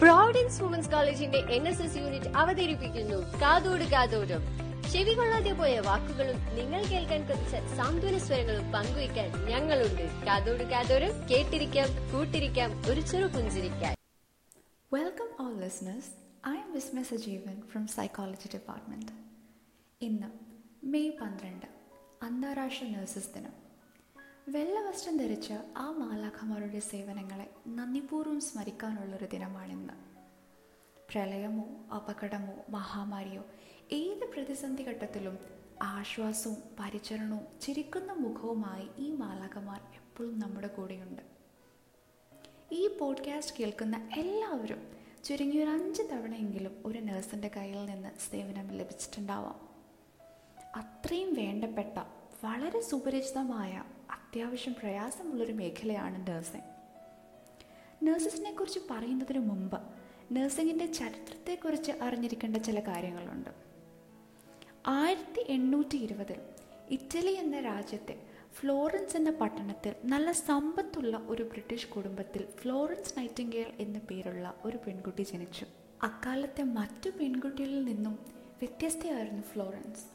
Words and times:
Providence 0.00 0.62
women's 0.62 0.90
കോളേജിന്റെ 0.90 1.38
N 1.56 1.68
S 1.68 1.82
S 1.82 1.96
unit 1.96 2.30
അവതരിപ്പിക്കുന്നു. 2.40 3.18
കാതോട് 3.42 3.84
കാതോടും 3.84 4.42
ചെവി 4.92 5.12
കൊള്ളാതെ 5.14 5.52
പോയ 5.52 5.80
വാക്കുകളും 5.80 6.38
നിങ്ങൾ 6.56 6.82
കേൾക്കാൻ 6.82 7.22
കൊതിച്ച 7.28 7.76
സാന്ത്വന 7.76 8.18
സ്വരങ്ങളും 8.18 8.72
പങ്കുവയ്ക്കാൻ 8.72 9.28
ഞങ്ങളുണ്ട്. 9.50 10.04
കാതോട് 10.26 10.64
കാതോരം 10.72 11.28
കേട്ടിരിക്കാം 11.28 11.88
കൂട്ടിരിക്കാം 12.12 12.70
ഒരു 12.90 13.00
ചെറു 13.00 13.26
പുഞ്ചിരിക്കാൻ. 13.26 13.94
Welcome 14.92 15.28
all 15.44 15.54
listeners 15.64 16.12
I 16.48 16.56
am 16.64 16.72
Visma 16.74 17.02
Sajeevan 17.02 17.62
from 17.72 17.86
psychology 17.86 18.48
department 18.54 19.12
ഇന്ന് 20.00 20.30
മെയ് 20.86 21.12
പന്ത്രണ്ട് 21.20 21.66
അന്താരാഷ്ട്ര 22.22 22.86
നഴ്സസ് 22.86 23.34
ദിനം. 23.34 23.63
വെള്ള 24.48 24.80
വസ്ത്രം 24.80 25.16
ധരിച്ച 25.16 25.52
ആ 25.76 25.90
മാലാഖമാരുടെ 25.90 26.80
സേവനങ്ങളെ 26.80 27.50
നന്ദിപൂർവം 27.68 28.40
സ്മരിക്കാനുള്ളൊരു 28.40 29.24
ദിനമാണിന്ന്. 29.32 29.92
പ്രളയമോ 31.12 31.64
അപകടമോ 31.94 32.52
മഹാമാരിയോ 32.68 33.44
ഏത് 33.92 34.30
പ്രതിസന്ധി 34.32 34.82
ഘട്ടത്തിലും 34.82 35.38
ആശ്വാസവും 35.82 36.56
പരിചരണവും 36.80 37.60
ചിരിക്കുന്ന 37.60 38.12
മുഖവുമായി 38.12 38.88
ഈ 38.98 39.10
മാലാഖമാർ 39.10 39.80
എപ്പോഴും 39.94 40.38
നമ്മുടെ 40.38 40.66
കൂടെയുണ്ട്. 40.66 41.22
ഈ 42.72 42.88
പോഡ്കാസ്റ്റ് 42.88 43.56
കേൾക്കുന്ന 43.60 44.10
എല്ലാവരും 44.16 44.92
ചുരുങ്ങി 45.24 45.56
ഒരു 45.56 45.70
അഞ്ച് 45.70 46.02
തവണയെങ്കിലും 46.12 46.82
ഒരു 46.86 46.98
നഴ്സിന്റെ 46.98 47.50
കയ്യിൽ 47.56 47.86
നിന്ന് 47.86 48.08
സേവനം 48.30 48.68
ലഭിച്ചിട്ടുണ്ടാവാം. 48.68 49.68
അത്രയും 50.76 51.34
വേണ്ടപ്പെട്ട 51.34 51.98
വളരെ 52.44 52.80
സുപരിചിതമായ 52.80 53.84
അത്യാവശ്യം 54.34 54.74
പ്രയാസമുള്ളൊരു 54.74 55.52
മേഖലയാണ് 55.52 56.30
നഴ്സിംഗ് 56.30 56.70
നഴ്സസിനെ 58.04 58.52
കുറിച്ച് 58.52 58.80
പറയുന്നതിന് 58.90 59.38
മുമ്പ് 59.38 59.76
നഴ്സിംഗിന്റെ 60.32 60.86
ചരിത്രത്തെക്കുറിച്ച് 60.92 61.92
അറിഞ്ഞിരിക്കേണ്ട 62.02 62.56
ചില 62.56 62.80
കാര്യങ്ങളുണ്ട്. 62.80 63.50
ആയിരത്തി 64.86 65.44
എണ്ണൂറ്റി 65.48 65.96
ഇരുപതിൽ 65.96 66.40
ഇറ്റലി 66.90 67.32
എന്ന 67.32 67.60
രാജ്യത്തെ 67.60 68.16
ഫ്ലോറൻസ് 68.54 69.16
എന്ന 69.16 69.30
പട്ടണത്തിൽ 69.30 69.94
നല്ല 70.04 70.32
സമ്പത്തുള്ള 70.32 71.16
ഒരു 71.16 71.42
ബ്രിട്ടീഷ് 71.42 71.88
കുടുംബത്തിൽ 71.88 72.44
ഫ്ലോറൻസ് 72.46 73.18
നൈറ്റിംഗേൽ 73.18 73.70
എന്ന 73.78 73.98
പേരുള്ള 73.98 74.54
ഒരു 74.64 74.76
പെൺകുട്ടി 74.76 75.22
ജനിച്ചു. 75.22 75.66
അക്കാലത്തെ 76.02 76.62
മറ്റു 76.62 77.10
പെൺകുട്ടികളിൽ 77.10 77.84
നിന്നും 77.84 78.18
വ്യത്യസ്തയായിരുന്നു 78.58 79.42
ഫ്ലോറൻസ്. 79.42 80.13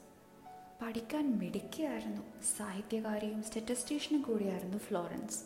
പഠിക്കാൻ 0.81 1.39
മിടുക്കിയായിരുന്നു. 1.39 2.21
സാഹിത്യകാരിയും 2.57 3.43
സ്റ്ററ്റിസ്റ്റീഷ്യനും 3.43 4.21
കൂടിയായിരുന്നു 4.21 4.77
ഫ്ലോറൻസ്. 4.77 5.43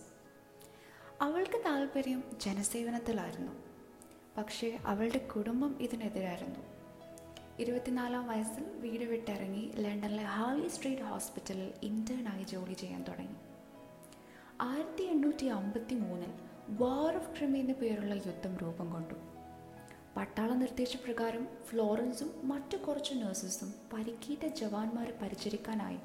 അവൾക്ക് 1.21 1.65
താല്പര്യം 1.65 2.23
ജനസേവനത്തിലായിരുന്നു. 2.41 3.51
പക്ഷേ 4.37 4.79
അവളുടെ 4.85 5.17
കുടുംബം 5.17 5.81
ഇതിനെതിരായിരുന്നു. 5.81 6.59
ഇരുപത്തിനാലാം 7.59 8.27
വയസ്സിൽ 8.27 8.63
വീട് 8.63 9.03
വിട്ടിറങ്ങി 9.03 9.71
ലണ്ടനിലെ 9.75 10.23
ഹാർലി 10.23 10.67
സ്ട്രീറ്റ് 10.67 11.01
ഹോസ്പിറ്റലിൽ 11.01 11.73
ഇന്റേണായി 11.83 12.43
ജോലി 12.43 12.73
ചെയ്യാൻ 12.73 13.03
തുടങ്ങി. 13.03 13.35
ആയിരത്തി 14.61 15.03
എണ്ണൂറ്റി 15.03 15.45
അമ്പത്തി 15.45 15.95
മൂന്നിൽ 15.95 16.33
വാർ 16.69 17.15
ഓഫ് 17.15 17.37
ക്രിമി 17.37 17.59
എന്ന 17.59 17.73
പേരുള്ള 17.73 18.15
യുദ്ധം 18.15 18.57
രൂപം 18.57 18.89
കൊണ്ടു. 18.89 19.32
പട്ടാള 20.17 20.53
നിർദ്ദേശപ്രകാരം 20.53 21.47
ഫ്ലോറൻസും 21.65 22.41
മറ്റു 22.43 22.77
കുറച്ച് 22.77 23.13
നഴ്സസും 23.13 23.73
പരിക്കേറ്റ 23.93 24.53
ജവാന്മാരെ 24.53 25.19
പരിചരിക്കാനായി 25.21 25.97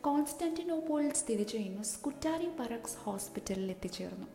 കോൺസ്റ്റന്റിനോപ്പോളിൽ 0.00 1.12
സ്ഥിതി 1.12 1.42
ചെയ്യുന്ന 1.42 1.82
സ്കുറ്റാരി 1.82 2.48
പറക്സ് 2.60 2.96
ഹോസ്പിറ്റലിൽ 2.96 3.70
എത്തിച്ചേർന്നു. 3.70 4.26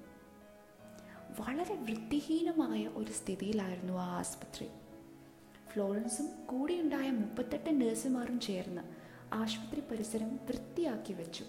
വളരെ 1.40 1.76
വൃത്തിഹീനമായ 1.76 2.88
ഒരു 2.88 3.12
സ്ഥിതിയിലായിരുന്നു 3.12 3.94
ആ 3.94 4.18
ആശുപത്രി 4.20 4.70
ഫ്ലോറൻസും 5.74 6.46
കൂടെയുണ്ടായ 6.46 7.12
മുപ്പത്തെട്ട് 7.12 7.82
നഴ്സുമാരും 7.82 8.40
ചേർന്ന് 8.40 8.82
ആശുപത്രി 9.34 9.80
പരിസരം 9.80 10.36
വൃത്തിയാക്കി 10.36 11.14
വെച്ചു. 11.14 11.46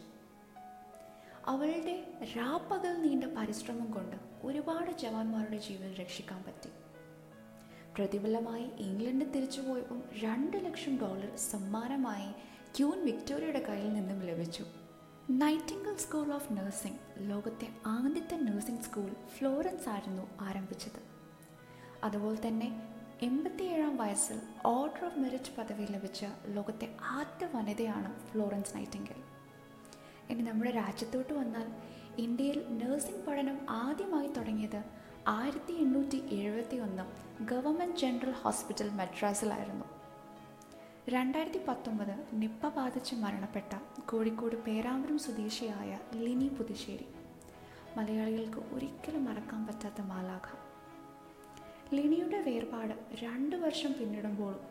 അവളുടെ 1.44 2.04
രാപ്പകൽ 2.36 3.02
നീണ്ട 3.02 3.24
പരിശ്രമം 3.24 3.92
കൊണ്ട് 3.92 4.16
ഒരുപാട് 4.42 4.90
ജവാന്മാരുടെ 4.90 5.56
ജീവൻ 5.56 5.94
രക്ഷിക്കാൻ 5.94 6.44
പറ്റി. 6.44 6.70
പ്രതിഫലമായി 7.96 8.70
ഇംഗ്ലണ്ടിൽ 8.78 9.30
തിരിച്ചു 9.30 9.60
പോയപ്പം 9.60 10.02
രണ്ട് 10.22 10.56
ലക്ഷം 10.64 10.98
ഡോളർ 10.98 11.36
സമ്മാനമായി 11.36 12.30
ക്യൂൻ 12.76 13.04
വിക്ടോറിയയുടെ 13.04 13.64
കയ്യിൽ 13.68 13.92
നിന്നും 13.92 14.20
ലഭിച്ചു. 14.20 14.64
നൈറ്റിംഗൽ 15.30 15.96
സ്കൂൾ 15.96 16.32
ഓഫ് 16.34 16.52
നഴ്സിംഗ് 16.52 17.30
ലോകത്തെ 17.30 17.68
ആദ്യത്തെ 17.86 18.36
നഴ്സിംഗ് 18.36 18.80
സ്കൂൾ 18.80 19.10
ഫ്ലോറൻസ് 19.36 19.88
ആയിരുന്നു 19.88 20.24
ആരംഭിച്ചത്. 20.40 21.00
അതുപോലെ 22.04 22.48
തന്നെ 22.48 22.68
എൺപത്തിയേഴാം 23.22 23.96
വയസ്സിൽ 23.96 24.40
ഓർഡർ 24.66 25.04
ഓഫ് 25.04 25.18
മെറിറ്റ് 25.18 25.54
പദവി 25.58 25.86
ലഭിച്ച 25.92 26.24
ലോകത്തെ 26.46 26.96
ആദ്യ 27.02 27.48
വനിതയാണ് 27.54 28.28
ഫ്ലോറൻസ് 28.30 28.76
നൈറ്റിംഗൽ. 28.76 29.20
ഇനി 30.30 30.42
നമ്മുടെ 30.42 30.70
രാജ്യത്തോട്ട് 30.70 31.32
വന്നാൽ 31.32 31.66
ഇന്ത്യയിൽ 32.18 32.58
നഴ്സിംഗ് 32.68 33.24
പഠനം 33.26 33.70
ആദ്യമായി 33.70 34.26
തുടങ്ങിയത് 34.26 35.03
ആയിരത്തി 35.28 35.72
എണ്ണൂറ്റി 35.72 36.18
എഴുപത്തി 36.34 36.76
ഒന്ന് 36.76 37.04
ഗവൺമെന്റ് 37.44 37.96
ജനറൽ 37.96 38.30
ഹോസ്പിറ്റൽ 38.30 38.90
മദ്രാസിലായിരുന്നു. 38.90 39.84
രണ്ടായിരത്തി 41.08 41.60
പത്തൊമ്പത് 41.68 42.26
നിപ്പ 42.32 42.68
ബാധിച്ച് 42.68 43.14
മരണപ്പെട്ട 43.14 43.72
കോഴിക്കോട് 44.10 44.56
പേരാമ്പ്രം 44.56 45.18
സ്വദേശിയായ 45.18 45.98
ലിനി 46.14 46.48
പുതുശ്ശേരി. 46.48 47.06
മലയാളികൾക്ക് 47.96 48.58
ഒരിക്കലും 48.74 49.24
മറക്കാൻ 49.24 49.66
പറ്റാത്ത 49.66 50.00
മാലാഖ. 50.00 50.46
ലിനിയുടെ 51.94 52.40
വേർപാട് 52.40 52.94
രണ്ട് 53.24 53.56
വർഷം 53.56 53.92
പിന്നിടുമ്പോഴും 53.92 54.62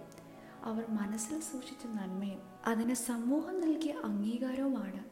അവർ 0.64 0.86
മനസ്സിൽ 0.90 1.40
സൂക്ഷിച്ച 1.42 1.86
നന്മയും 1.88 2.42
അതിന് 2.66 2.94
സമൂഹം 2.94 3.62
നൽകിയ 3.62 3.92
അംഗീകാരവുമാണ് 4.04 5.04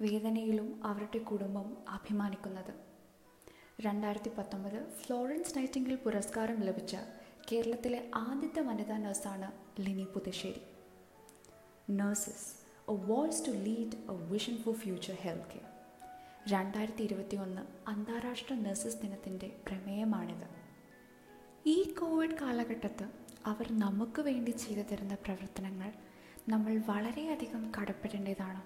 വേദനയിലും 0.00 0.84
അവരുടെ 0.84 1.18
കുടുംബം 1.18 1.76
അഭിമാനിക്കുന്നത്. 1.88 2.87
രണ്ടായിരത്തി 3.78 4.30
പത്തൊമ്പത് 4.38 4.78
ഫ്ലോറൻസ് 4.92 5.58
നൈറ്റിംഗിൽ 5.58 5.96
പുരസ്കാരം 5.96 6.62
ലഭിച്ച 6.62 6.94
കേരളത്തിലെ 7.48 8.10
ആദ്യത്തെ 8.14 8.60
വനിതാ 8.60 8.96
നഴ്സാണ് 8.96 9.48
Lini 9.80 10.04
Puthussery. 10.04 10.62
Nurses 11.90 12.48
a 12.88 12.96
voice 13.06 13.46
to 13.46 13.50
lead 13.58 13.96
a 14.10 14.30
vision 14.30 14.56
for 14.56 14.74
future 14.74 15.14
health 15.20 15.50
care 15.52 15.68
രണ്ടായിരത്തി 16.48 17.02
ഇരുപത്തി 17.02 17.36
ഒന്ന് 17.36 17.62
അന്താരാഷ്ട്ര 17.88 18.54
നഴ്സസ് 18.56 19.00
ദിനത്തിന്റെ 19.02 19.50
പ്രമേയമാണിത്. 19.68 20.46
ഈ 21.66 21.94
കോവിഡ് 22.00 22.38
കാലഘട്ടത്ത് 22.42 23.06
അവർ 23.46 23.72
നമുക്ക് 23.76 24.22
വേണ്ടി 24.22 24.50
ചെയ്തു 24.56 24.80
തരുന്ന 24.82 25.14
പ്രവർത്തനങ്ങൾ 25.24 25.90
നമ്മൾ 26.48 26.78
വളരെയധികം 26.86 27.72
കടപ്പെടേണ്ടതാണ്. 27.78 28.60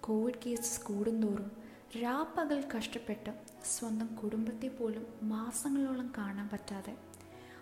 കോവിഡ് 0.00 0.42
കേസസ് 0.46 0.80
കൂടുന്തോറും 0.84 1.50
രാപ്പകൽ 2.02 2.64
കഷ്ടപ്പെട്ട് 2.70 3.32
സ്വന്തം 3.66 4.14
കുടുംബത്തെ 4.14 4.68
പോലും 4.68 5.04
മാസങ്ങളോളം 5.22 6.12
കാണാൻ 6.18 6.48
പറ്റാതെ 6.48 6.94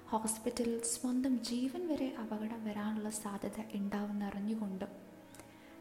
ഹോസ്പിറ്റലിൽ 0.09 0.83
സ്വന്തം 0.85 1.39
ജീവൻ 1.43 1.89
വരെ 1.89 2.15
അപകടം 2.23 2.65
വരാനുള്ള 2.65 3.11
സാധ്യത 3.11 3.61
ഉണ്ടാവുമെന്നറിഞ്ഞുകൊണ്ട് 3.75 4.87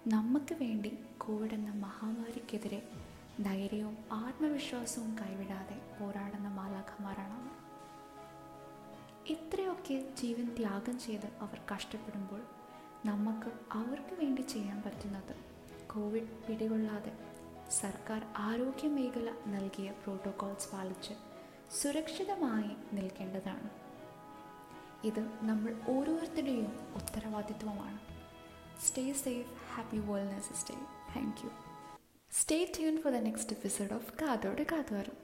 നമുക്ക് 0.07 0.55
വേണ്ടി 0.55 0.91
കോവിഡ് 1.17 1.53
എന്ന 1.53 1.69
മഹാമാരിക്കെതിരെ 1.77 2.79
ധൈര്യവും 3.41 3.97
ആത്മവിശ്വാസവും 4.11 5.17
കൈവിടാതെ 5.21 5.77
പോരാടുന്ന 5.99 6.47
മാലാഖമാരാണ് 6.49 7.33
അവർ. 7.33 7.53
ഇത്രയൊക്കെ 9.27 10.13
ജീവൻ 10.21 10.55
ത്യാഗം 10.57 10.99
ചെയ്ത് 10.99 11.27
അവർ 11.41 11.59
കഷ്ടപ്പെടുമ്പോൾ 11.73 12.41
നമുക്ക് 13.05 13.51
അവർക്ക് 13.73 14.15
വേണ്ടി 14.21 14.41
ചെയ്യാൻ 14.47 14.81
പറ്റുന്നത് 14.81 15.33
കോവിഡ് 15.93 16.33
പിടികൊള്ളാതെ 16.47 17.13
സർക്കാർ 17.71 18.25
ആരോഗ്യ 18.37 18.87
മേഖല 18.87 19.33
നൽകിയ 19.47 19.91
പ്രോട്ടോകോൾസ് 19.91 20.71
പാലിച്ച് 20.73 21.13
സുരക്ഷിതമായി 21.71 22.95
നിൽക്കേണ്ടതാണ്. 22.95 23.69
ഇത് 25.07 25.19
നമ്മൾ 25.19 25.71
ഓരോരുത്തരുടെയും 25.89 26.95
ഉത്തരവാദിത്വമാണ്. 26.95 27.99
Stay 28.81 29.13
safe 29.13 29.75
happy 29.75 29.97
world nurses 29.97 30.53
stay 30.53 30.75
thank 31.15 31.45
you 31.45 31.51
stay 32.31 32.71
tune 32.77 33.01
for 33.01 33.13
the 33.13 33.15
next 33.15 33.53
episode 33.53 33.93
of 33.93 34.13
കാതോട് 34.21 34.61
കാതോരം 34.61 35.22